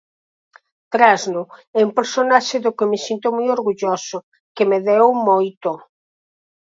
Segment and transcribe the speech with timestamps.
[0.93, 1.41] Trasno
[1.79, 4.17] é un personaxe do que me sinto moi orgulloso,
[4.55, 5.71] que me deu moito.